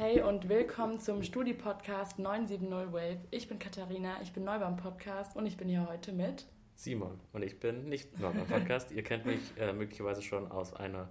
[0.00, 3.18] Hey und willkommen zum Studi-Podcast 970 Wave.
[3.32, 6.46] Ich bin Katharina, ich bin neu beim Podcast und ich bin hier heute mit
[6.76, 8.92] Simon und ich bin nicht neu beim Podcast.
[8.92, 11.10] Ihr kennt mich äh, möglicherweise schon aus einer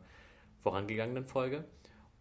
[0.63, 1.65] vorangegangenen Folge.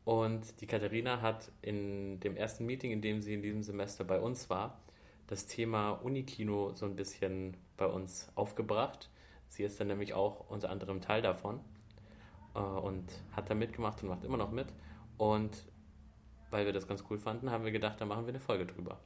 [0.04, 4.18] Und die Katharina hat in dem ersten Meeting, in dem sie in diesem Semester bei
[4.18, 4.80] uns war,
[5.28, 9.08] das Thema Unikino so ein bisschen bei uns aufgebracht.
[9.46, 11.60] Sie ist dann nämlich auch unter anderem Teil davon
[12.56, 13.04] äh, und
[13.36, 14.66] hat da mitgemacht und macht immer noch mit.
[15.16, 15.64] Und
[16.50, 18.98] weil wir das ganz cool fanden, haben wir gedacht, da machen wir eine Folge drüber.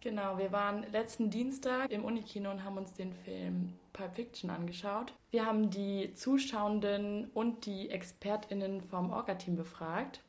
[0.00, 5.14] Genau, wir waren letzten Dienstag im Unikino und haben uns den Film Pulp Fiction angeschaut.
[5.30, 10.20] Wir haben die Zuschauenden und die ExpertInnen vom Orga-Team befragt.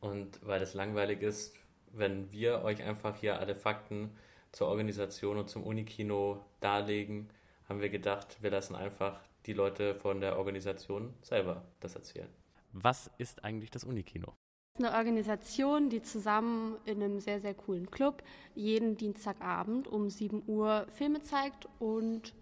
[0.00, 1.54] Und weil es langweilig ist,
[1.92, 4.16] wenn wir euch einfach hier alle Fakten
[4.50, 7.28] zur Organisation und zum Unikino darlegen,
[7.68, 12.28] haben wir gedacht, wir lassen einfach die Leute von der Organisation selber das erzählen.
[12.72, 14.32] Was ist eigentlich das Unikino?
[14.78, 18.22] Eine Organisation, die zusammen in einem sehr, sehr coolen Club
[18.54, 21.68] jeden Dienstagabend um 7 Uhr Filme zeigt.
[21.78, 22.34] Und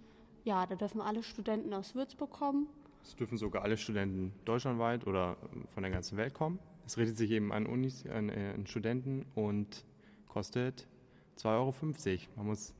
[0.45, 2.69] ja, da dürfen alle Studenten aus Würzburg kommen.
[3.03, 5.36] Es dürfen sogar alle Studenten deutschlandweit oder
[5.75, 6.58] von der ganzen Welt kommen.
[6.86, 9.84] Es richtet sich eben an Unis, an, äh, an Studenten und
[10.28, 10.86] kostet
[11.36, 11.75] 2,50 Euro.
[12.36, 12.75] Man muss,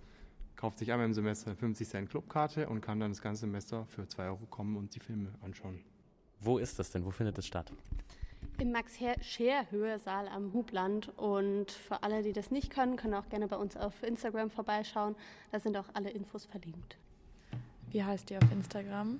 [0.56, 4.06] kauft sich einmal im Semester 50 Cent Clubkarte und kann dann das ganze Semester für
[4.06, 5.81] 2 Euro kommen und die Filme anschauen.
[6.41, 7.05] Wo ist das denn?
[7.05, 7.73] Wo findet es statt?
[8.61, 11.08] Im Max-Scher-Hörsaal am Hubland.
[11.16, 15.16] Und für alle, die das nicht können, können auch gerne bei uns auf Instagram vorbeischauen.
[15.50, 16.98] Da sind auch alle Infos verlinkt.
[17.91, 19.19] Wie heißt ihr auf Instagram?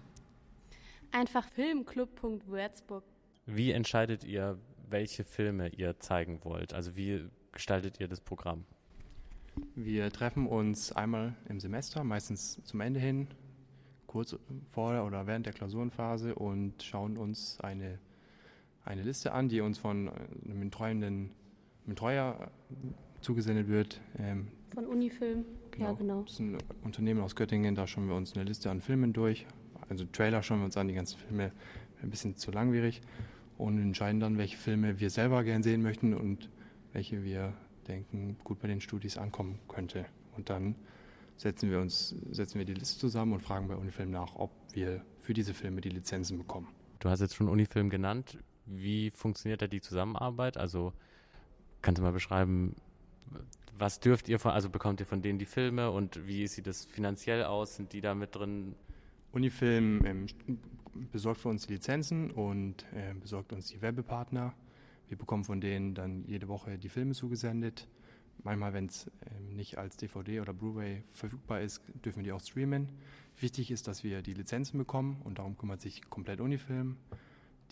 [1.11, 3.03] Einfach filmclub.würzburg.
[3.47, 4.59] Wie entscheidet ihr,
[4.91, 6.75] welche Filme ihr zeigen wollt?
[6.75, 8.67] Also wie gestaltet ihr das Programm?
[9.75, 13.27] Wir treffen uns einmal im Semester, meistens zum Ende hin,
[14.07, 14.37] kurz
[14.69, 17.99] vor oder während der Klausurenphase und schauen uns eine
[18.85, 20.11] eine Liste an, die uns von äh,
[20.45, 21.31] einem betreuenden
[21.87, 22.51] Betreuer
[23.21, 24.01] zugesendet wird.
[24.19, 25.87] Ähm, von Unifilm, genau.
[25.87, 26.23] ja genau.
[26.23, 29.47] Das ist ein Unternehmen aus Göttingen, da schauen wir uns eine Liste an Filmen durch.
[29.89, 31.53] Also Trailer schauen wir uns an, die ganzen Filme
[32.03, 33.03] ein bisschen zu langwierig
[33.59, 36.49] und entscheiden dann, welche Filme wir selber gern sehen möchten und
[36.93, 37.53] welche wir
[37.89, 40.07] denken, gut bei den Studis ankommen könnte.
[40.37, 40.77] Und dann
[41.37, 45.05] setzen wir uns, setzen wir die Liste zusammen und fragen bei Unifilm nach, ob wir
[45.21, 46.69] für diese Filme die Lizenzen bekommen.
[47.01, 48.39] Du hast jetzt schon Unifilm genannt.
[48.71, 50.57] Wie funktioniert da die Zusammenarbeit?
[50.57, 50.93] Also
[51.83, 52.77] kannst du mal beschreiben,
[53.77, 56.85] was dürft ihr von, also bekommt ihr von denen die Filme und wie sieht das
[56.85, 57.77] finanziell aus?
[57.77, 58.75] Sind die da mit drin?
[59.33, 60.27] Unifilm ähm,
[61.13, 64.53] besorgt für uns die Lizenzen und äh, besorgt uns die Werbepartner.
[65.09, 67.87] Wir bekommen von denen dann jede Woche die Filme zugesendet.
[68.43, 72.41] Manchmal, wenn es ähm, nicht als DVD oder Blu-ray verfügbar ist, dürfen wir die auch
[72.41, 72.89] streamen.
[73.39, 76.97] Wichtig ist, dass wir die Lizenzen bekommen und darum kümmert sich komplett Unifilm.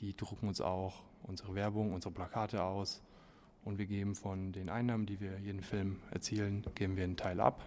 [0.01, 3.03] Die drucken uns auch unsere Werbung, unsere Plakate aus
[3.65, 7.41] und wir geben von den Einnahmen, die wir jeden Film erzielen, geben wir einen Teil
[7.41, 7.63] ab.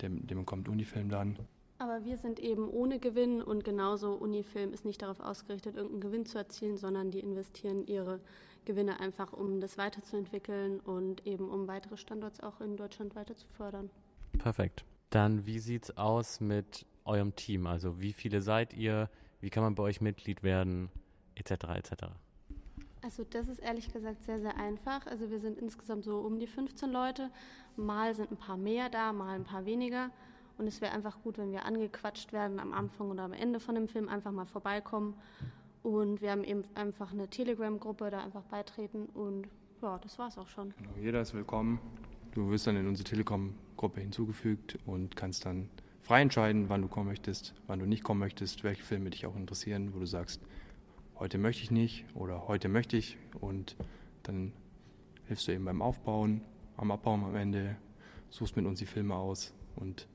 [0.00, 1.38] Dem, dem bekommt Unifilm dann.
[1.78, 6.26] Aber wir sind eben ohne Gewinn und genauso Unifilm ist nicht darauf ausgerichtet, irgendeinen Gewinn
[6.26, 8.20] zu erzielen, sondern die investieren ihre
[8.64, 13.46] Gewinne einfach, um das weiterzuentwickeln und eben um weitere Standorte auch in Deutschland weiter zu
[13.48, 13.90] fördern.
[14.38, 14.84] Perfekt.
[15.10, 17.66] Dann wie sieht es aus mit eurem Team?
[17.66, 19.10] Also wie viele seid ihr?
[19.40, 20.90] Wie kann man bei euch Mitglied werden?
[21.36, 21.50] Etc.
[21.76, 21.92] etc.
[23.02, 25.06] Also das ist ehrlich gesagt sehr, sehr einfach.
[25.06, 27.30] Also wir sind insgesamt so um die 15 Leute.
[27.76, 30.10] Mal sind ein paar mehr da, mal ein paar weniger.
[30.56, 33.74] Und es wäre einfach gut, wenn wir angequatscht werden am Anfang oder am Ende von
[33.74, 35.14] dem Film, einfach mal vorbeikommen.
[35.82, 39.06] Und wir haben eben einfach eine Telegram-Gruppe, da einfach beitreten.
[39.06, 39.48] Und
[39.82, 40.72] ja, das war es auch schon.
[40.78, 41.80] Genau, jeder ist willkommen.
[42.32, 45.68] Du wirst dann in unsere Telegram-Gruppe hinzugefügt und kannst dann
[46.00, 49.36] frei entscheiden, wann du kommen möchtest, wann du nicht kommen möchtest, welche Filme dich auch
[49.36, 50.40] interessieren, wo du sagst,
[51.18, 53.76] heute möchte ich nicht oder heute möchte ich und
[54.22, 54.52] dann
[55.26, 56.42] hilfst du eben beim Aufbauen,
[56.76, 57.76] am Abbauen am Ende,
[58.30, 60.08] suchst mit uns die Filme aus und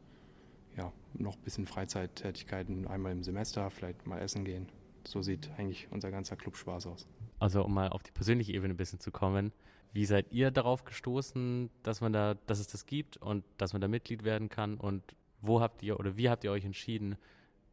[0.77, 4.67] ja, noch ein bisschen Freizeittätigkeiten einmal im Semester, vielleicht mal essen gehen.
[5.05, 7.07] So sieht eigentlich unser ganzer Club Spaß aus.
[7.39, 9.51] Also um mal auf die persönliche Ebene ein bisschen zu kommen,
[9.91, 13.81] wie seid ihr darauf gestoßen, dass man da, dass es das gibt und dass man
[13.81, 17.17] da Mitglied werden kann und wo habt ihr oder wie habt ihr euch entschieden,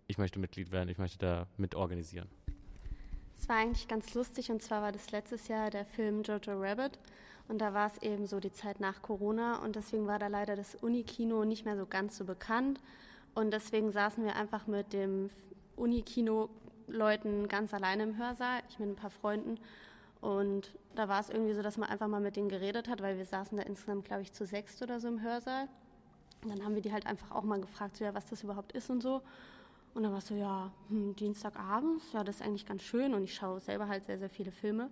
[0.06, 2.28] ich möchte Mitglied werden, ich möchte da mitorganisieren?
[3.38, 6.98] Es war eigentlich ganz lustig und zwar war das letztes Jahr der Film Jojo Rabbit
[7.48, 10.56] und da war es eben so die Zeit nach Corona und deswegen war da leider
[10.56, 12.80] das Unikino nicht mehr so ganz so bekannt
[13.34, 15.30] und deswegen saßen wir einfach mit dem
[15.76, 19.58] Unikino-Leuten ganz alleine im Hörsaal, ich mit ein paar Freunden
[20.20, 23.18] und da war es irgendwie so, dass man einfach mal mit denen geredet hat, weil
[23.18, 25.68] wir saßen da insgesamt, glaube ich, zu sechst oder so im Hörsaal.
[26.42, 28.72] Und dann haben wir die halt einfach auch mal gefragt, so, ja, was das überhaupt
[28.72, 29.22] ist und so.
[29.96, 33.24] Und dann war es so, ja, hm, Dienstagabends, ja, das ist eigentlich ganz schön und
[33.24, 34.90] ich schaue selber halt sehr, sehr viele Filme.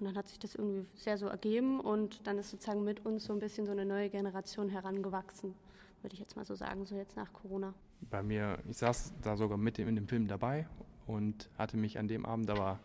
[0.00, 3.24] Und dann hat sich das irgendwie sehr so ergeben und dann ist sozusagen mit uns
[3.26, 5.54] so ein bisschen so eine neue Generation herangewachsen,
[6.00, 7.74] würde ich jetzt mal so sagen, so jetzt nach Corona.
[8.08, 10.66] Bei mir, ich saß da sogar mit in dem Film dabei
[11.06, 12.78] und hatte mich an dem Abend aber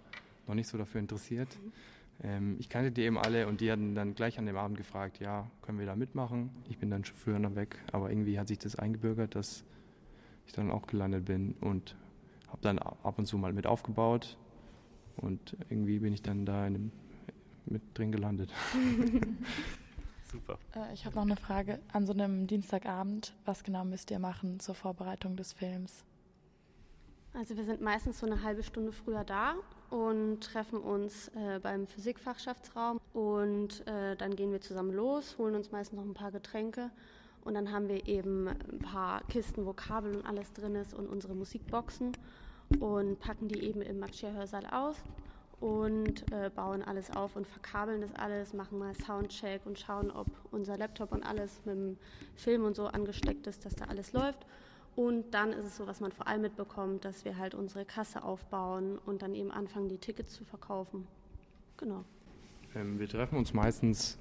[0.47, 1.47] noch nicht so dafür interessiert.
[1.63, 1.71] Mhm.
[2.23, 5.21] Ähm, ich kannte die eben alle und die hatten dann gleich an dem Abend gefragt,
[5.21, 6.49] ja, können wir da mitmachen?
[6.67, 9.63] Ich bin dann schon früher noch weg, aber irgendwie hat sich das eingebürgert, dass
[10.45, 11.95] ich dann auch gelandet bin und
[12.47, 14.37] habe dann ab und zu mal mit aufgebaut
[15.17, 16.91] und irgendwie bin ich dann da dem,
[17.65, 18.51] mit drin gelandet.
[20.31, 20.57] Super.
[20.75, 21.79] Äh, ich habe noch eine Frage.
[21.91, 26.03] An so einem Dienstagabend, was genau müsst ihr machen zur Vorbereitung des Films?
[27.33, 29.55] Also wir sind meistens so eine halbe Stunde früher da
[29.89, 35.71] und treffen uns äh, beim Physikfachschaftsraum und äh, dann gehen wir zusammen los, holen uns
[35.71, 36.91] meistens noch ein paar Getränke
[37.43, 41.07] und dann haben wir eben ein paar Kisten, wo Kabel und alles drin ist und
[41.07, 42.13] unsere Musikboxen
[42.79, 44.97] und packen die eben im Maxia-Hörsaal aus
[45.59, 50.27] und äh, bauen alles auf und verkabeln das alles, machen mal Soundcheck und schauen, ob
[50.51, 51.97] unser Laptop und alles mit dem
[52.35, 54.45] Film und so angesteckt ist, dass da alles läuft.
[54.95, 58.23] Und dann ist es so, was man vor allem mitbekommt, dass wir halt unsere Kasse
[58.23, 61.07] aufbauen und dann eben anfangen, die Tickets zu verkaufen.
[61.77, 62.03] Genau.
[62.75, 64.19] Ähm, wir treffen uns meistens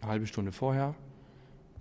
[0.00, 0.94] eine halbe Stunde vorher.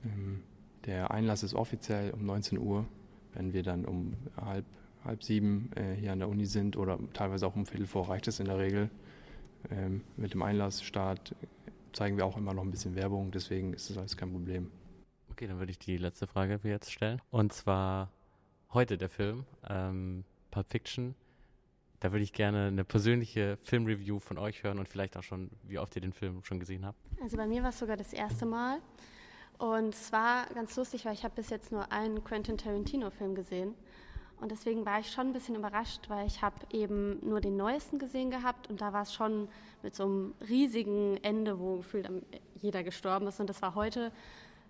[0.04, 0.44] Ähm,
[0.86, 2.86] der Einlass ist offiziell um 19 Uhr.
[3.34, 4.66] Wenn wir dann um halb,
[5.06, 8.28] halb sieben äh, hier an der Uni sind oder teilweise auch um Viertel vor, reicht
[8.28, 8.90] es in der Regel.
[9.70, 11.36] Ähm, mit dem Einlassstart
[11.94, 14.72] zeigen wir auch immer noch ein bisschen Werbung, deswegen ist das alles kein Problem.
[15.30, 17.22] Okay, dann würde ich die letzte Frage jetzt stellen.
[17.30, 18.12] Und zwar
[18.74, 21.16] heute der Film, ähm, Pulp Fiction.
[22.00, 25.78] Da würde ich gerne eine persönliche Filmreview von euch hören und vielleicht auch schon, wie
[25.78, 26.98] oft ihr den Film schon gesehen habt.
[27.22, 28.80] Also bei mir war es sogar das erste Mal.
[29.62, 33.76] Und es war ganz lustig, weil ich habe bis jetzt nur einen Quentin Tarantino-Film gesehen.
[34.40, 38.00] Und deswegen war ich schon ein bisschen überrascht, weil ich habe eben nur den neuesten
[38.00, 39.48] gesehen gehabt und da war es schon
[39.84, 42.10] mit so einem riesigen Ende, wo gefühlt
[42.60, 43.40] jeder gestorben ist.
[43.40, 44.12] Und das war heute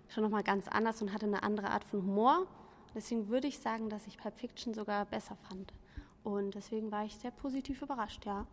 [0.08, 2.46] schon nochmal ganz anders und hatte eine andere Art von Humor.
[2.94, 5.72] Deswegen würde ich sagen, dass ich Pulp Fiction sogar besser fand.
[6.22, 8.46] Und deswegen war ich sehr positiv überrascht, ja.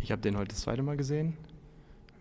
[0.00, 1.36] Ich habe den heute das zweite Mal gesehen.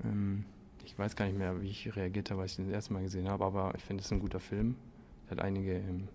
[0.04, 0.46] Ähm,
[0.84, 3.04] ich weiß gar nicht mehr, wie ich reagiert habe, als ich den das erste Mal
[3.04, 4.76] gesehen habe, aber ich finde es ein guter Film.
[5.28, 6.08] Er hat einige ähm,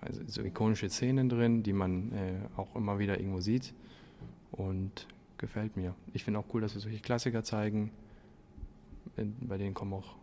[0.00, 3.72] also so ikonische Szenen drin, die man äh, auch immer wieder irgendwo sieht
[4.52, 5.06] und
[5.38, 5.94] gefällt mir.
[6.12, 7.90] Ich finde auch cool, dass wir solche Klassiker zeigen,
[9.16, 10.16] bei denen kommen auch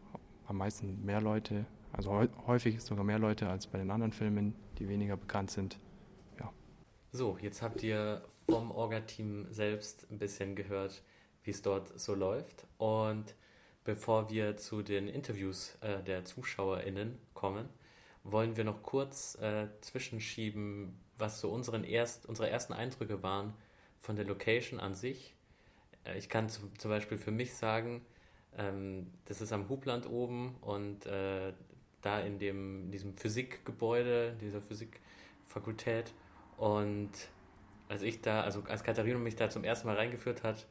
[0.48, 4.88] am meisten mehr Leute, also häufig sogar mehr Leute als bei den anderen Filmen, die
[4.88, 5.80] weniger bekannt sind.
[6.40, 6.52] Ja.
[7.12, 11.04] So, jetzt habt ihr vom Orga-Team selbst ein bisschen gehört,
[11.44, 12.66] wie es dort so läuft.
[12.78, 13.36] Und
[13.84, 17.70] bevor wir zu den Interviews äh, der ZuschauerInnen kommen,
[18.24, 23.54] wollen wir noch kurz äh, zwischenschieben, was so unseren erst, unsere ersten Eindrücke waren
[24.00, 25.36] von der Location an sich.
[26.06, 28.06] Äh, ich kann zum Beispiel für mich sagen,
[28.58, 31.54] ähm, das ist am Hubland oben und äh,
[32.02, 36.14] da in, dem, in diesem Physikgebäude, dieser Physikfakultät.
[36.58, 37.12] Und
[37.88, 40.66] als ich da, also als Katharina mich da zum ersten Mal reingeführt hat,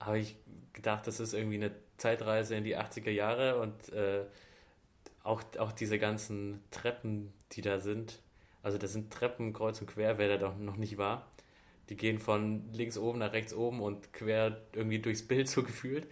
[0.00, 0.36] habe ich
[0.72, 4.24] gedacht, das ist irgendwie eine Zeitreise in die 80er Jahre und äh,
[5.22, 8.20] auch, auch diese ganzen Treppen, die da sind.
[8.62, 11.28] Also das sind Treppen kreuz und quer, wer da doch noch nicht war.
[11.88, 16.06] Die gehen von links oben nach rechts oben und quer irgendwie durchs Bild so gefühlt.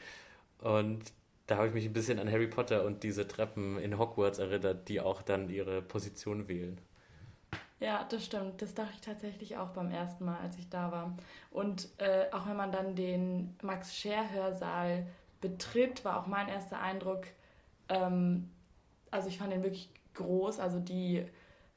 [0.59, 1.13] Und
[1.47, 4.89] da habe ich mich ein bisschen an Harry Potter und diese Treppen in Hogwarts erinnert,
[4.89, 6.79] die auch dann ihre Position wählen.
[7.81, 8.61] Ja, das stimmt.
[8.61, 11.17] Das dachte ich tatsächlich auch beim ersten Mal, als ich da war.
[11.51, 15.07] Und äh, auch wenn man dann den Max Scher Hörsaal
[15.41, 17.27] betritt, war auch mein erster Eindruck,
[17.89, 18.51] ähm,
[19.11, 20.59] also ich fand ihn wirklich groß.
[20.59, 21.25] Also die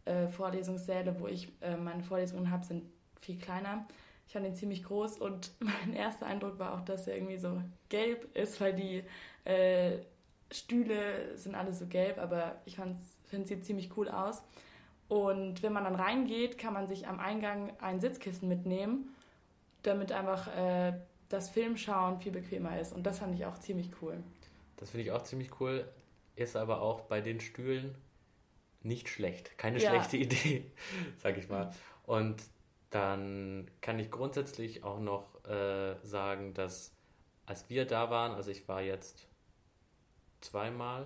[0.05, 2.83] äh, Vorlesungssäle, wo ich äh, meine Vorlesungen habe, sind
[3.21, 3.85] viel kleiner.
[4.25, 7.61] Ich fand ihn ziemlich groß und mein erster Eindruck war auch, dass er irgendwie so
[7.89, 9.03] gelb ist, weil die
[9.45, 9.99] äh,
[10.51, 14.41] Stühle sind alle so gelb, aber ich finde, sieht ziemlich cool aus.
[15.11, 19.13] Und wenn man dann reingeht, kann man sich am Eingang ein Sitzkissen mitnehmen,
[19.83, 20.93] damit einfach äh,
[21.27, 22.93] das Filmschauen viel bequemer ist.
[22.93, 24.23] Und das fand ich auch ziemlich cool.
[24.77, 25.85] Das finde ich auch ziemlich cool,
[26.37, 27.93] ist aber auch bei den Stühlen
[28.83, 29.57] nicht schlecht.
[29.57, 29.89] Keine ja.
[29.89, 30.71] schlechte Idee,
[31.17, 31.73] sag ich mal.
[32.05, 32.41] Und
[32.89, 36.95] dann kann ich grundsätzlich auch noch äh, sagen, dass
[37.45, 39.27] als wir da waren, also ich war jetzt
[40.39, 41.05] zweimal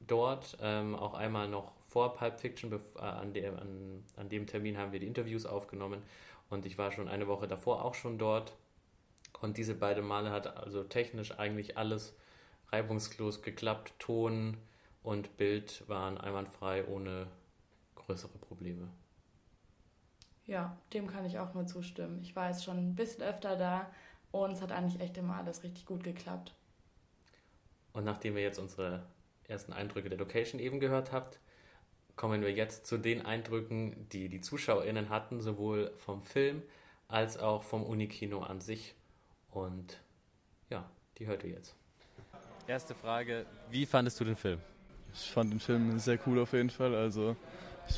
[0.00, 4.78] dort, ähm, auch einmal noch vor Pulp Fiction, äh, an, dem, an, an dem Termin
[4.78, 6.02] haben wir die Interviews aufgenommen
[6.48, 8.54] und ich war schon eine Woche davor auch schon dort
[9.42, 12.14] und diese beiden Male hat also technisch eigentlich alles
[12.70, 14.56] reibungslos geklappt, Ton
[15.02, 17.26] und Bild waren einwandfrei ohne
[17.96, 18.88] größere Probleme.
[20.46, 22.20] ja, dem kann ich auch nur zustimmen.
[22.22, 23.90] Ich war jetzt schon ein bisschen öfter da
[24.32, 26.54] und es hat eigentlich echt immer alles richtig gut geklappt.
[27.92, 29.02] Und nachdem wir jetzt unsere
[29.48, 31.40] ersten Eindrücke der Location eben gehört habt,
[32.16, 36.62] kommen wir jetzt zu den Eindrücken, die die ZuschauerInnen hatten, sowohl vom Film
[37.08, 38.94] als auch vom Unikino an sich.
[39.50, 40.00] Und
[40.68, 40.88] ja,
[41.18, 41.74] die hört ihr jetzt.
[42.66, 44.60] Erste Frage, wie fandest du den Film?
[45.12, 46.94] Ich fand den Film sehr cool auf jeden Fall.
[46.94, 47.34] Also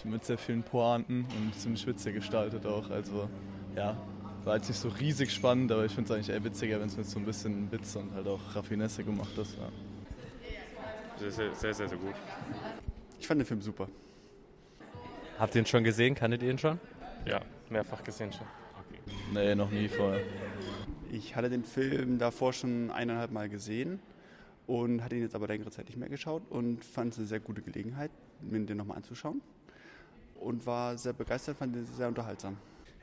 [0.05, 2.89] mit sehr vielen Pointen und ziemlich witzig gestaltet auch.
[2.89, 3.29] Also
[3.77, 3.97] ja,
[4.45, 6.97] war jetzt nicht so riesig spannend, aber ich finde es eigentlich eher witziger, wenn es
[6.97, 9.57] mit so ein bisschen Witz und halt auch Raffinesse gemacht ist.
[9.59, 9.69] Ja.
[11.19, 12.15] Sehr, sehr, sehr, sehr, sehr gut.
[13.23, 13.87] Ich fand den Film super.
[15.39, 16.17] Habt ihr ihn schon gesehen?
[16.17, 16.81] Kanntet ihr ihn schon?
[17.25, 18.49] Ja, mehrfach gesehen schon.
[18.81, 18.99] Okay.
[19.33, 20.25] Nee, noch nie vorher.
[21.13, 24.01] Ich hatte den Film davor schon eineinhalb Mal gesehen
[24.67, 27.39] und hatte ihn jetzt aber längere Zeit nicht mehr geschaut und fand es eine sehr
[27.39, 28.11] gute Gelegenheit,
[28.41, 29.41] mir den nochmal anzuschauen.
[30.41, 32.57] Und war sehr begeistert, fand ihn sehr unterhaltsam.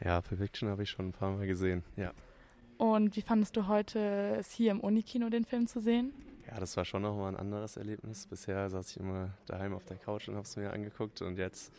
[0.03, 2.11] Ja, Perfection habe ich schon ein paar Mal gesehen, ja.
[2.77, 6.11] Und wie fandest du heute es hier im Unikino, den Film zu sehen?
[6.49, 8.25] Ja, das war schon nochmal ein anderes Erlebnis.
[8.25, 11.71] Bisher saß ich immer daheim auf der Couch und habe es mir angeguckt und jetzt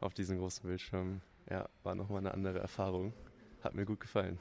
[0.00, 3.14] auf diesem großen Bildschirm, ja, war nochmal eine andere Erfahrung.
[3.62, 4.38] Hat mir gut gefallen.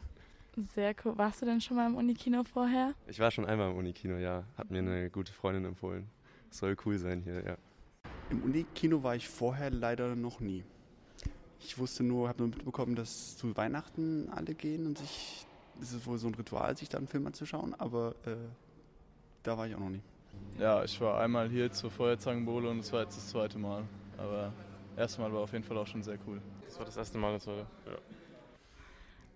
[0.75, 1.17] Sehr cool.
[1.17, 2.93] Warst du denn schon mal im Unikino vorher?
[3.07, 4.43] Ich war schon einmal im Unikino, ja.
[4.57, 6.09] Hat mir eine gute Freundin empfohlen.
[6.49, 7.57] Soll cool sein hier, ja.
[8.29, 10.65] Im Unikino war ich vorher leider noch nie.
[11.61, 15.45] Ich wusste nur, habe nur mitbekommen, dass zu Weihnachten alle gehen und sich,
[15.79, 18.35] ist es wohl so ein Ritual, sich da einen Film anzuschauen, aber äh,
[19.43, 20.01] da war ich auch noch nie.
[20.59, 23.83] Ja, ich war einmal hier zur Feuerzangenbowle und es war jetzt das zweite Mal.
[24.17, 24.53] Aber
[24.95, 26.41] erste war auf jeden Fall auch schon sehr cool.
[26.65, 27.65] Das war das erste Mal, das war, ja.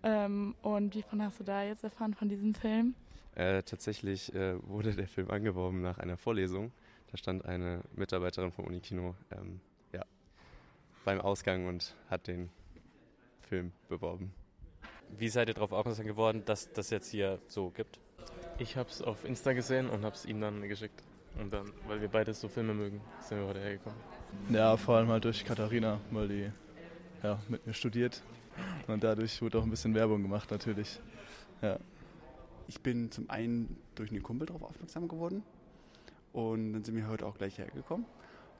[0.04, 2.94] Ähm, und wie von hast du da jetzt erfahren von diesem Film?
[3.34, 6.72] Äh, tatsächlich äh, wurde der Film angeworben nach einer Vorlesung.
[7.12, 9.60] Da stand eine Mitarbeiterin vom Unikino ähm,
[9.94, 10.06] ja,
[11.04, 12.50] beim Ausgang und hat den
[13.42, 14.32] Film beworben.
[15.18, 18.00] Wie seid ihr darauf aufmerksam geworden, dass das jetzt hier so gibt?
[18.58, 21.04] Ich habe es auf Insta gesehen und habe es ihm dann geschickt.
[21.40, 24.00] Und dann, weil wir beide so Filme mögen, sind wir heute hergekommen.
[24.50, 26.52] Ja, vor allem halt durch Katharina, weil die
[27.22, 28.24] ja, mit mir studiert.
[28.88, 31.02] Und dadurch wurde auch ein bisschen Werbung gemacht natürlich.
[31.62, 31.78] Ja.
[32.68, 35.44] Ich bin zum einen durch einen Kumpel darauf aufmerksam geworden
[36.32, 38.06] und dann sind wir heute auch gleich hergekommen.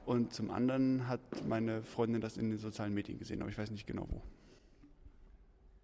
[0.04, 3.70] Und zum anderen hat meine Freundin das in den sozialen Medien gesehen, aber ich weiß
[3.70, 4.22] nicht genau wo.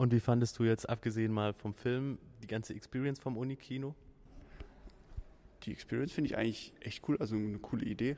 [0.02, 3.94] Und wie fandest du jetzt, abgesehen mal vom Film, die ganze Experience vom Unikino?
[5.62, 8.16] Die Experience finde ich eigentlich echt cool, also eine coole Idee,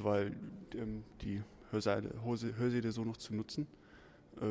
[0.00, 0.34] weil
[0.74, 3.68] ähm, die Hörsäle, Hörsäle so noch zu nutzen,
[4.40, 4.46] äh,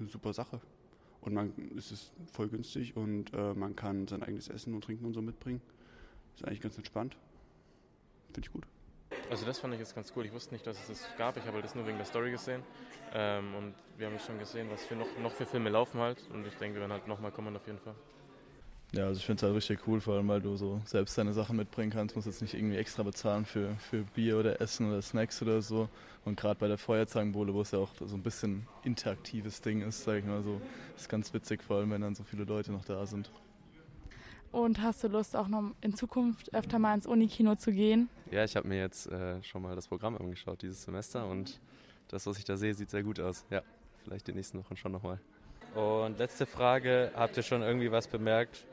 [0.00, 0.60] eine super Sache.
[1.20, 5.04] Und man es ist voll günstig und äh, man kann sein eigenes Essen und Trinken
[5.04, 5.60] und so mitbringen.
[6.34, 7.16] Ist eigentlich ganz entspannt.
[8.32, 8.66] Finde ich gut.
[9.30, 10.24] Also das fand ich jetzt ganz cool.
[10.24, 11.36] Ich wusste nicht, dass es das gab.
[11.36, 12.62] Ich habe halt das nur wegen der Story gesehen.
[13.14, 16.18] Ähm, und wir haben schon gesehen, was für noch, noch für Filme laufen halt.
[16.32, 17.94] Und ich denke, wir werden halt nochmal kommen auf jeden Fall.
[18.92, 21.34] Ja, also ich finde es halt richtig cool, vor allem weil du so selbst deine
[21.34, 25.02] Sachen mitbringen kannst, musst jetzt nicht irgendwie extra bezahlen für, für Bier oder Essen oder
[25.02, 25.90] Snacks oder so.
[26.24, 30.04] Und gerade bei der Feuerzangenbowle, wo es ja auch so ein bisschen interaktives Ding ist,
[30.04, 30.58] sage ich mal so,
[30.96, 33.30] ist ganz witzig, vor allem wenn dann so viele Leute noch da sind.
[34.50, 38.08] Und hast du Lust, auch noch in Zukunft öfter mal ins Unikino zu gehen?
[38.30, 41.60] Ja, ich habe mir jetzt äh, schon mal das Programm angeschaut dieses Semester und
[42.08, 43.44] das, was ich da sehe, sieht sehr gut aus.
[43.50, 43.62] Ja,
[44.04, 45.20] vielleicht die nächsten Wochen schon nochmal.
[45.74, 48.64] Und letzte Frage, habt ihr schon irgendwie was bemerkt,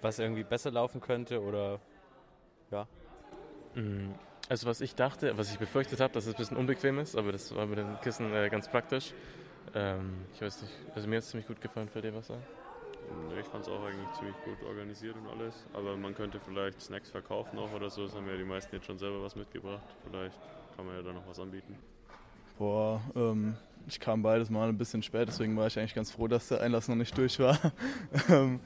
[0.00, 1.80] was irgendwie besser laufen könnte oder
[2.70, 2.86] ja?
[3.74, 4.12] Mm,
[4.48, 7.32] also was ich dachte, was ich befürchtet habe, dass es ein bisschen unbequem ist, aber
[7.32, 9.12] das war mit den Kissen äh, ganz praktisch.
[9.74, 12.42] Ähm, ich weiß nicht, also mir hat es ziemlich gut gefallen, für dir was sagen?
[13.38, 15.66] Ich fand es auch eigentlich ziemlich gut organisiert und alles.
[15.72, 18.04] Aber man könnte vielleicht Snacks verkaufen auch oder so.
[18.04, 19.82] Das haben ja die meisten jetzt schon selber was mitgebracht.
[20.08, 20.38] Vielleicht
[20.76, 21.76] kann man ja da noch was anbieten.
[22.58, 26.26] Boah, ähm, ich kam beides mal ein bisschen spät, deswegen war ich eigentlich ganz froh,
[26.26, 27.58] dass der Einlass noch nicht durch war.
[28.28, 28.60] Ähm,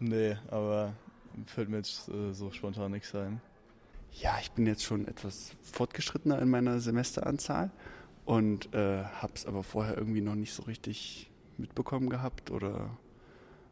[0.00, 0.94] Nee, aber
[1.46, 3.42] fällt mir jetzt äh, so spontan nichts ein.
[4.12, 7.70] Ja, ich bin jetzt schon etwas fortgeschrittener in meiner Semesteranzahl
[8.24, 12.50] und äh, habe es aber vorher irgendwie noch nicht so richtig mitbekommen gehabt.
[12.50, 12.96] Oder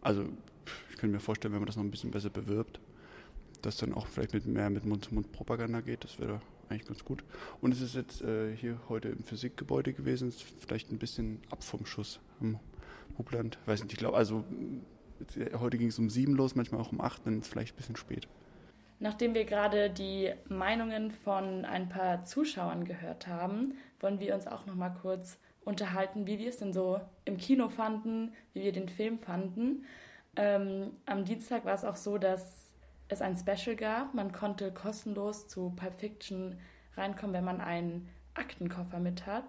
[0.02, 0.25] also
[0.90, 2.81] ich könnte mir vorstellen, wenn man das noch ein bisschen besser bewirbt,
[3.62, 6.05] dass dann auch vielleicht mit mehr mit Mund-zu-Mund-Propaganda geht.
[6.05, 7.25] Das wäre eigentlich ganz gut.
[7.61, 10.28] Und es ist jetzt äh, hier heute im Physikgebäude gewesen.
[10.28, 12.59] Ist vielleicht ein bisschen ab vom Schuss am
[13.17, 13.59] Hubland.
[13.67, 14.45] Weiß nicht, ich glaube, also
[15.59, 17.78] heute ging es um sieben los, manchmal auch um acht, dann ist es vielleicht ein
[17.78, 18.28] bisschen spät.
[19.00, 24.67] Nachdem wir gerade die Meinungen von ein paar Zuschauern gehört haben, wollen wir uns auch
[24.67, 28.88] noch mal kurz unterhalten, wie wir es denn so im Kino fanden, wie wir den
[28.88, 29.85] Film fanden.
[30.37, 32.73] Ähm, am Dienstag war es auch so, dass
[33.09, 34.14] es ein Special gab.
[34.14, 36.59] Man konnte kostenlos zu Pulp Fiction
[36.97, 39.45] reinkommen, wenn man einen Aktenkoffer mit hat,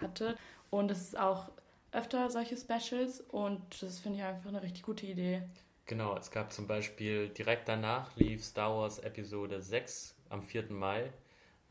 [0.00, 0.36] hatte.
[0.70, 1.50] Und es ist auch
[1.92, 5.42] öfter solche Specials und das finde ich einfach eine richtig gute Idee.
[5.86, 10.72] Genau, es gab zum Beispiel direkt danach lief Star Wars Episode 6 am 4.
[10.72, 11.12] Mai,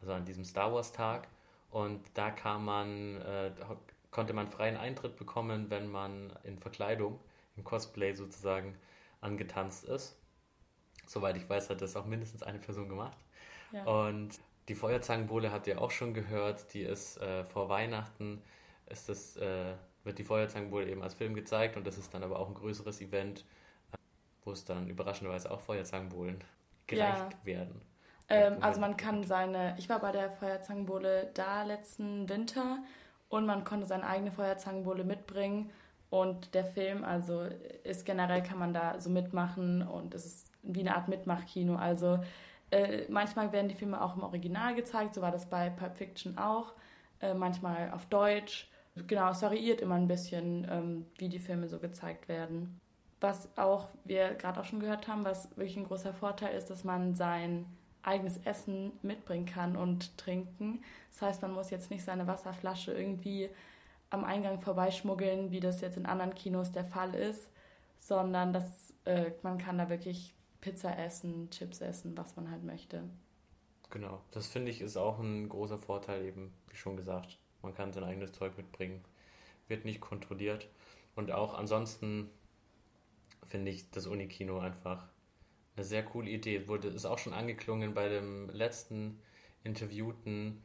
[0.02, 1.28] also an diesem Star Wars Tag.
[1.72, 3.52] Und da kam man, äh,
[4.12, 7.20] konnte man freien Eintritt bekommen, wenn man in Verkleidung,
[7.58, 8.78] im Cosplay sozusagen,
[9.20, 10.16] angetanzt ist.
[11.08, 13.18] Soweit ich weiß, hat das auch mindestens eine Person gemacht.
[13.72, 13.84] Ja.
[13.86, 18.42] Und die Feuerzangenbowle habt ihr auch schon gehört, die ist äh, vor Weihnachten,
[18.86, 22.40] ist das, äh, wird die Feuerzangenbowle eben als Film gezeigt und das ist dann aber
[22.40, 23.46] auch ein größeres Event,
[24.46, 26.44] wo es dann überraschenderweise auch Feuerzangenbowlen
[26.88, 27.46] gereicht ja.
[27.46, 27.82] werden.
[28.30, 32.80] Ähm, also man kann seine, ich war bei der Feuerzangenbowle da letzten Winter
[33.30, 35.72] und man konnte seine eigene Feuerzangenbowle mitbringen
[36.10, 37.42] und der Film, also
[37.84, 41.76] ist generell kann man da so mitmachen und es ist wie eine Art Mitmachkino.
[41.76, 42.20] Also
[42.72, 46.38] äh, manchmal werden die Filme auch im Original gezeigt, so war das bei Pulp Fiction
[46.38, 46.74] auch.
[47.20, 48.70] Äh, manchmal auf Deutsch.
[48.96, 52.80] Genau, es variiert immer ein bisschen, ähm, wie die Filme so gezeigt werden.
[53.24, 56.84] Was auch wir gerade auch schon gehört haben, was wirklich ein großer Vorteil ist, dass
[56.84, 57.66] man sein
[58.02, 60.84] eigenes Essen mitbringen kann und trinken.
[61.12, 63.50] Das heißt, man muss jetzt nicht seine Wasserflasche irgendwie
[64.10, 67.50] am Eingang vorbeischmuggeln, wie das jetzt in anderen Kinos der Fall ist,
[67.98, 73.04] sondern dass äh, man kann da wirklich Pizza essen, Chips essen, was man halt möchte.
[73.90, 77.40] Genau, das finde ich ist auch ein großer Vorteil eben, wie schon gesagt.
[77.62, 79.02] Man kann sein eigenes Zeug mitbringen,
[79.70, 80.68] wird nicht kontrolliert.
[81.16, 82.30] Und auch ansonsten
[83.46, 85.08] finde ich das Unikino einfach
[85.76, 86.68] eine sehr coole Idee.
[86.68, 89.20] Wurde ist auch schon angeklungen bei dem letzten
[89.64, 90.62] Interviewten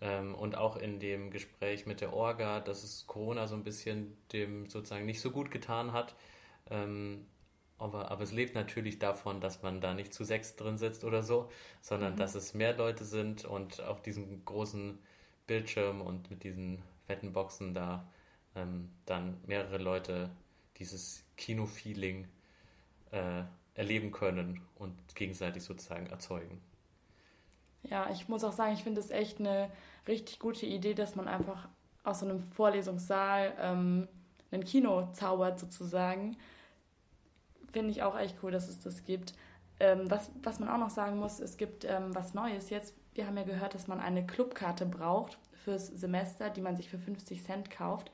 [0.00, 4.16] ähm, und auch in dem Gespräch mit der Orga, dass es Corona so ein bisschen
[4.32, 6.14] dem sozusagen nicht so gut getan hat.
[6.70, 7.26] Ähm,
[7.78, 11.22] aber, aber es lebt natürlich davon, dass man da nicht zu sechs drin sitzt oder
[11.22, 12.16] so, sondern mhm.
[12.16, 14.98] dass es mehr Leute sind und auf diesem großen
[15.46, 18.10] Bildschirm und mit diesen fetten Boxen da
[18.54, 20.30] ähm, dann mehrere Leute
[20.78, 22.26] dieses Kino-Feeling
[23.10, 23.42] äh,
[23.74, 26.60] erleben können und gegenseitig sozusagen erzeugen.
[27.82, 29.70] Ja, ich muss auch sagen, ich finde es echt eine
[30.08, 31.68] richtig gute Idee, dass man einfach
[32.04, 34.08] aus so einem Vorlesungssaal ähm,
[34.50, 36.36] ein Kino zaubert sozusagen
[37.76, 39.34] finde ich auch echt cool, dass es das gibt.
[39.80, 42.94] Ähm, was, was man auch noch sagen muss, es gibt ähm, was Neues jetzt.
[43.12, 46.98] Wir haben ja gehört, dass man eine Clubkarte braucht fürs Semester, die man sich für
[46.98, 48.10] 50 Cent kauft.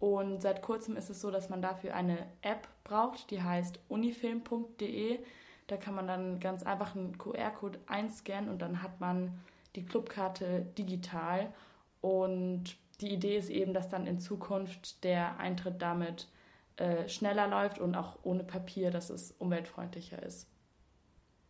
[0.00, 5.20] Und seit kurzem ist es so, dass man dafür eine App braucht, die heißt unifilm.de.
[5.66, 9.38] Da kann man dann ganz einfach einen QR-Code einscannen und dann hat man
[9.76, 11.52] die Clubkarte digital.
[12.00, 16.28] Und die Idee ist eben, dass dann in Zukunft der Eintritt damit
[16.76, 20.48] äh, schneller läuft und auch ohne Papier, dass es umweltfreundlicher ist.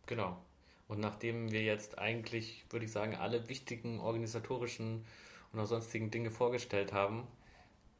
[0.07, 0.37] Genau.
[0.89, 5.05] Und nachdem wir jetzt eigentlich, würde ich sagen, alle wichtigen organisatorischen
[5.53, 7.25] und auch sonstigen Dinge vorgestellt haben,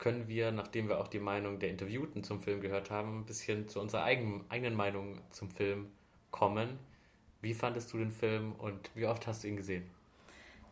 [0.02, 3.70] können wir, nachdem wir auch die Meinung der Interviewten zum Film gehört haben, ein bisschen
[3.70, 5.88] zu unserer eigenen, eigenen Meinung zum Film
[6.32, 6.78] kommen.
[7.40, 9.90] Wie fandest du den Film und wie oft hast du ihn gesehen?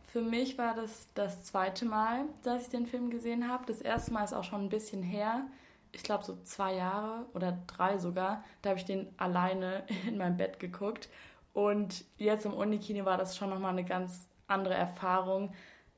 [0.07, 3.63] Für mich war das das zweite Mal, dass ich den Film gesehen habe.
[3.65, 5.45] Das erste Mal ist auch schon ein bisschen her
[5.91, 10.37] ich glaube, so zwei Jahre oder drei sogar, da habe ich den alleine in meinem
[10.37, 11.09] Bett geguckt.
[11.53, 15.53] Und jetzt im Unikino war das schon nochmal eine ganz andere Erfahrung.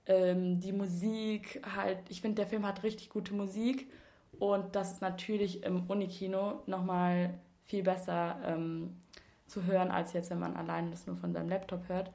[0.06, 3.92] Ähm, die Musik, halt, ich finde, der Film hat richtig gute Musik.
[4.40, 8.98] Und das ist natürlich im Unikino nochmal viel besser ähm,
[9.46, 12.12] zu hören, als jetzt, wenn man alleine das nur von seinem Laptop hört.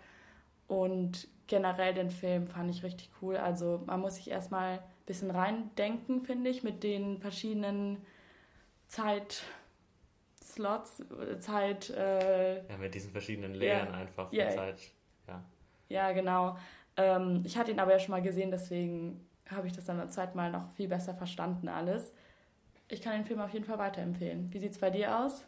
[0.67, 3.37] Und generell den Film fand ich richtig cool.
[3.37, 8.05] Also man muss sich erstmal bisschen reindenken, finde ich, mit den verschiedenen
[8.89, 9.45] Zeitslots,
[11.41, 11.91] Zeit.
[11.91, 14.91] Äh, ja, mit diesen verschiedenen Layern yeah, einfach von yeah, Zeit.
[15.29, 15.45] Ja,
[15.89, 16.59] ja genau.
[16.97, 20.09] Ähm, ich hatte ihn aber ja schon mal gesehen, deswegen habe ich das dann beim
[20.09, 22.15] zweiten Mal noch viel besser verstanden alles.
[22.89, 24.53] Ich kann den Film auf jeden Fall weiterempfehlen.
[24.53, 25.47] Wie sieht es bei dir aus?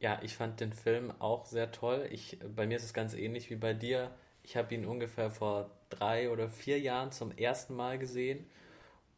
[0.00, 2.08] Ja, ich fand den Film auch sehr toll.
[2.10, 4.10] Ich, bei mir ist es ganz ähnlich wie bei dir.
[4.42, 8.44] Ich habe ihn ungefähr vor drei oder vier Jahren zum ersten Mal gesehen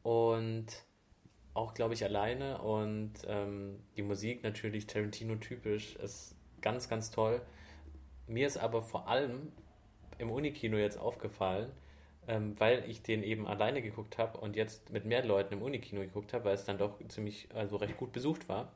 [0.02, 0.66] und
[1.54, 2.60] auch, glaube ich, alleine.
[2.60, 7.40] Und ähm, die Musik natürlich Tarantino-typisch ist ganz, ganz toll.
[8.26, 9.52] Mir ist aber vor allem
[10.18, 11.70] im Unikino jetzt aufgefallen,
[12.28, 16.00] ähm, weil ich den eben alleine geguckt habe und jetzt mit mehr Leuten im Unikino
[16.00, 18.72] geguckt habe, weil es dann doch ziemlich, also recht gut besucht war,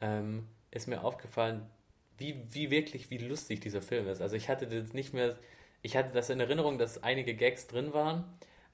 [0.00, 1.66] ähm, ist mir aufgefallen,
[2.18, 4.20] wie, wie wirklich, wie lustig dieser Film ist.
[4.20, 5.36] Also ich hatte das nicht mehr,
[5.82, 8.24] ich hatte das in Erinnerung, dass einige Gags drin waren,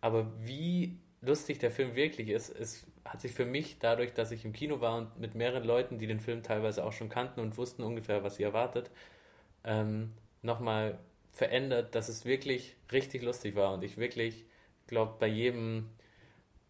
[0.00, 4.44] aber wie lustig der Film wirklich ist, es hat sich für mich dadurch, dass ich
[4.44, 7.56] im Kino war und mit mehreren Leuten, die den Film teilweise auch schon kannten und
[7.56, 8.90] wussten ungefähr, was sie erwartet,
[9.64, 10.98] ähm, nochmal
[11.32, 14.44] verändert, dass es wirklich richtig lustig war und ich wirklich
[14.86, 15.88] glaube, bei jedem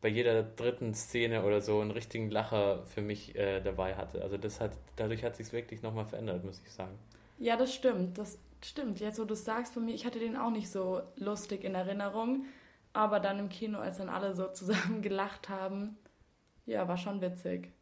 [0.03, 4.20] bei jeder dritten Szene oder so einen richtigen Lacher für mich äh, dabei hatte.
[4.20, 6.98] Also das hat, dadurch hat sich wirklich nochmal verändert, muss ich sagen.
[7.38, 8.18] Ja, das stimmt.
[8.18, 8.98] Das stimmt.
[8.98, 11.77] Jetzt, wo du es sagst, von mir, ich hatte den auch nicht so lustig in
[11.77, 12.46] Erinnerung.
[12.92, 15.96] Aber dann im Kino, als dann alle so zusammen gelacht haben,
[16.66, 17.72] ja, war schon witzig.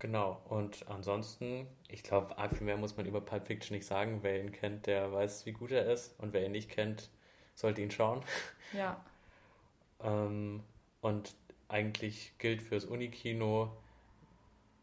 [0.00, 4.20] Genau, und ansonsten, ich glaube, viel mehr muss man über Pulp Fiction nicht sagen.
[4.22, 6.18] Wer ihn kennt, der weiß, wie gut er ist.
[6.18, 7.10] Und wer ihn nicht kennt,
[7.54, 8.24] sollte ihn schauen.
[8.72, 9.04] Ja.
[10.00, 10.62] ähm,
[11.00, 11.34] und
[11.66, 13.76] eigentlich gilt fürs Unikino,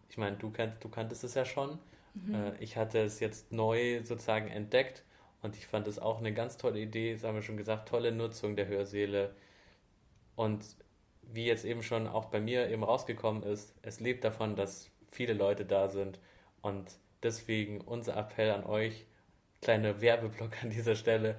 [0.09, 1.79] ich meine, du, kannt, du kanntest es ja schon.
[2.15, 2.35] Mhm.
[2.35, 5.03] Äh, ich hatte es jetzt neu sozusagen entdeckt
[5.41, 8.11] und ich fand es auch eine ganz tolle Idee, das haben wir schon gesagt, tolle
[8.11, 9.33] Nutzung der Hörsäle.
[10.35, 10.65] Und
[11.21, 15.33] wie jetzt eben schon auch bei mir eben rausgekommen ist, es lebt davon, dass viele
[15.33, 16.19] Leute da sind.
[16.61, 16.91] Und
[17.23, 19.05] deswegen unser Appell an euch,
[19.61, 21.37] kleiner Werbeblock an dieser Stelle,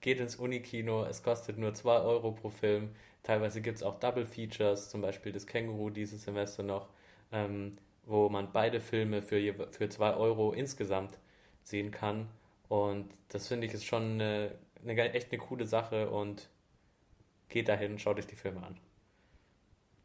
[0.00, 2.94] geht ins Unikino, es kostet nur 2 Euro pro Film.
[3.22, 6.88] Teilweise gibt es auch Double Features, zum Beispiel das Känguru dieses Semester noch,
[7.32, 9.40] ähm, wo man beide Filme für,
[9.72, 11.18] für 2 Euro insgesamt
[11.64, 12.28] sehen kann.
[12.68, 14.52] Und das finde ich ist schon eine,
[14.84, 16.48] eine, echt eine coole Sache und
[17.48, 18.78] geht dahin, schaut euch die Filme an.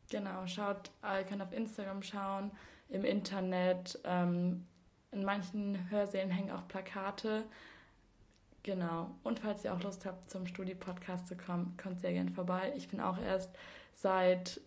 [0.10, 2.52] Genau, schaut, ihr könnt auf Instagram schauen,
[2.92, 4.00] im Internet.
[4.04, 4.66] Ähm,
[5.12, 7.44] in manchen Hörsälen hängen auch Plakate.
[8.64, 9.10] Genau.
[9.24, 12.74] Und falls ihr auch Lust habt, zum Studi-Podcast zu kommen, kommt sehr gerne vorbei.
[12.78, 13.50] Ich bin auch erst
[13.94, 14.62] seit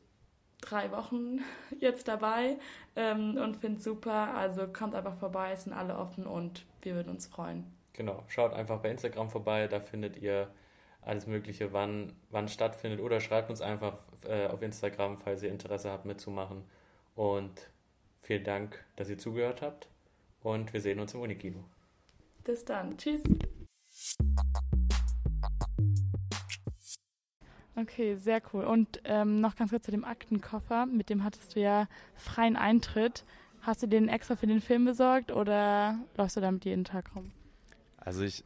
[0.60, 1.38] drei Wochen
[1.80, 2.56] jetzt dabei
[2.96, 4.34] ähm, und finde es super.
[4.34, 7.64] Also kommt einfach vorbei, es sind alle offen und wir würden uns freuen.
[7.92, 10.48] Genau, schaut einfach bei Instagram vorbei, da findet ihr
[11.02, 13.00] alles Mögliche, wann, wann stattfindet.
[13.00, 16.64] Oder schreibt uns einfach äh, auf Instagram, falls ihr Interesse habt mitzumachen.
[17.14, 17.70] Und
[18.24, 19.88] vielen Dank, dass ihr zugehört habt.
[20.42, 21.64] Und wir sehen uns im Unikino.
[22.42, 22.96] Bis dann.
[22.98, 23.22] Tschüss.
[27.76, 28.64] Okay, sehr cool.
[28.64, 30.86] Und ähm, noch ganz kurz zu dem Aktenkoffer.
[30.86, 33.24] Mit dem hattest du ja freien Eintritt.
[33.62, 37.32] Hast du den extra für den Film besorgt oder läufst du damit jeden Tag rum?
[37.96, 38.44] Also ich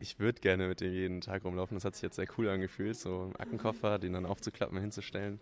[0.00, 1.76] ich würde gerne mit dem jeden Tag rumlaufen.
[1.76, 5.40] Das hat sich jetzt sehr cool angefühlt, so einen Aktenkoffer, den dann aufzuklappen, hinzustellen.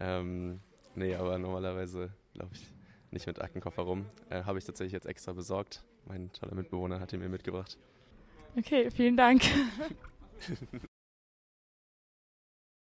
[0.00, 0.60] Ähm,
[0.94, 2.66] nee, aber normalerweise laufe ich
[3.10, 4.06] nicht mit Aktenkoffer rum.
[4.30, 5.82] Äh, Habe ich tatsächlich jetzt extra besorgt.
[6.06, 7.76] Mein toller Mitbewohner hat ihn mir mitgebracht.
[8.56, 9.42] Okay, vielen Dank.